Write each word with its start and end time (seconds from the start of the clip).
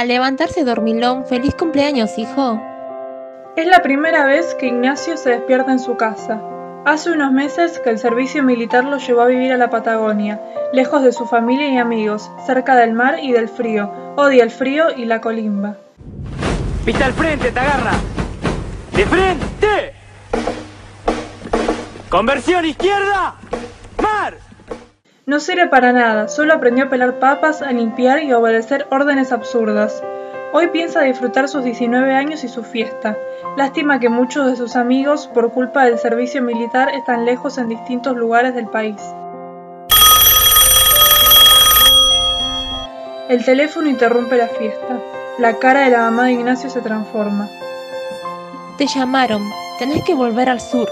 Al 0.00 0.08
levantarse 0.08 0.64
dormilón, 0.64 1.26
feliz 1.26 1.54
cumpleaños, 1.54 2.16
hijo. 2.16 2.58
Es 3.54 3.66
la 3.66 3.82
primera 3.82 4.24
vez 4.24 4.54
que 4.54 4.68
Ignacio 4.68 5.18
se 5.18 5.28
despierta 5.28 5.72
en 5.72 5.78
su 5.78 5.98
casa. 5.98 6.40
Hace 6.86 7.10
unos 7.10 7.32
meses 7.32 7.78
que 7.80 7.90
el 7.90 7.98
servicio 7.98 8.42
militar 8.42 8.84
lo 8.84 8.96
llevó 8.96 9.20
a 9.20 9.26
vivir 9.26 9.52
a 9.52 9.58
la 9.58 9.68
Patagonia, 9.68 10.40
lejos 10.72 11.02
de 11.02 11.12
su 11.12 11.26
familia 11.26 11.68
y 11.68 11.76
amigos, 11.76 12.30
cerca 12.46 12.76
del 12.76 12.94
mar 12.94 13.18
y 13.20 13.32
del 13.32 13.50
frío. 13.50 13.92
Odia 14.16 14.42
el 14.42 14.50
frío 14.50 14.86
y 14.96 15.04
la 15.04 15.20
colimba. 15.20 15.76
Pista 16.86 17.04
al 17.04 17.12
frente, 17.12 17.52
te 17.52 17.60
agarra. 17.60 17.92
¡De 18.96 19.04
frente! 19.04 19.92
¡Conversión 22.08 22.64
izquierda! 22.64 23.39
No 25.30 25.38
sirve 25.38 25.68
para 25.68 25.92
nada, 25.92 26.26
solo 26.26 26.52
aprendió 26.54 26.86
a 26.86 26.88
pelar 26.88 27.20
papas, 27.20 27.62
a 27.62 27.70
limpiar 27.70 28.24
y 28.24 28.32
a 28.32 28.38
obedecer 28.38 28.88
órdenes 28.90 29.30
absurdas. 29.30 30.02
Hoy 30.52 30.70
piensa 30.72 31.02
disfrutar 31.02 31.48
sus 31.48 31.62
19 31.62 32.12
años 32.12 32.42
y 32.42 32.48
su 32.48 32.64
fiesta. 32.64 33.16
Lástima 33.56 34.00
que 34.00 34.08
muchos 34.08 34.50
de 34.50 34.56
sus 34.56 34.74
amigos, 34.74 35.28
por 35.28 35.52
culpa 35.52 35.84
del 35.84 36.00
servicio 36.00 36.42
militar, 36.42 36.88
están 36.96 37.26
lejos 37.26 37.58
en 37.58 37.68
distintos 37.68 38.16
lugares 38.16 38.56
del 38.56 38.66
país. 38.66 39.00
El 43.28 43.44
teléfono 43.44 43.88
interrumpe 43.88 44.36
la 44.36 44.48
fiesta. 44.48 44.98
La 45.38 45.60
cara 45.60 45.82
de 45.82 45.90
la 45.90 46.00
mamá 46.00 46.24
de 46.24 46.32
Ignacio 46.32 46.70
se 46.70 46.80
transforma. 46.80 47.48
Te 48.78 48.88
llamaron. 48.88 49.44
Tenés 49.78 50.02
que 50.02 50.14
volver 50.14 50.48
al 50.48 50.60
sur. 50.60 50.90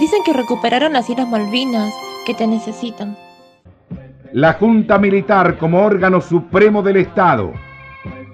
Dicen 0.00 0.24
que 0.24 0.32
recuperaron 0.32 0.92
las 0.92 1.08
Islas 1.08 1.28
Malvinas, 1.28 1.94
que 2.26 2.34
te 2.34 2.48
necesitan. 2.48 3.16
La 4.36 4.52
Junta 4.52 4.98
Militar 4.98 5.56
como 5.56 5.82
órgano 5.82 6.20
supremo 6.20 6.82
del 6.82 6.98
Estado 6.98 7.54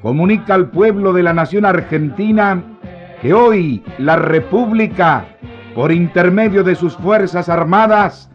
comunica 0.01 0.53
al 0.53 0.69
pueblo 0.69 1.13
de 1.13 1.23
la 1.23 1.33
nación 1.33 1.65
argentina 1.65 2.61
que 3.21 3.33
hoy 3.33 3.85
la 3.99 4.17
República, 4.17 5.25
por 5.77 5.93
intermedio 5.93 6.65
de 6.65 6.75
sus 6.75 6.97
Fuerzas 6.97 7.49
Armadas, 7.49 8.29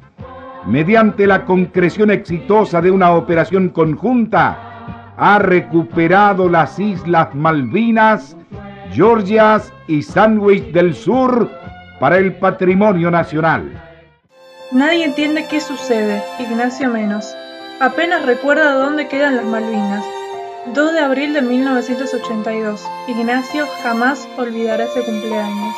mediante 0.65 1.27
la 1.27 1.43
concreción 1.43 2.09
exitosa 2.09 2.79
de 2.79 2.89
una 2.89 3.11
operación 3.11 3.67
conjunta, 3.67 5.13
ha 5.17 5.37
recuperado 5.37 6.47
las 6.47 6.79
Islas 6.79 7.35
Malvinas, 7.35 8.37
Georgias 8.93 9.73
y 9.87 10.03
Sandwich 10.03 10.71
del 10.71 10.95
Sur 10.95 11.51
para 11.99 12.17
el 12.17 12.31
patrimonio 12.35 13.11
nacional. 13.11 13.69
Nadie 14.71 15.03
entiende 15.03 15.47
qué 15.49 15.59
sucede, 15.59 16.23
Ignacio 16.39 16.89
menos. 16.89 17.35
Apenas 17.79 18.25
recuerda 18.25 18.73
dónde 18.73 19.07
quedan 19.07 19.35
las 19.35 19.45
Malvinas. 19.45 20.03
2 20.73 20.93
de 20.93 20.99
abril 20.99 21.33
de 21.33 21.43
1982. 21.43 22.83
Ignacio 23.07 23.67
jamás 23.83 24.27
olvidará 24.35 24.85
ese 24.85 25.03
cumpleaños. 25.05 25.75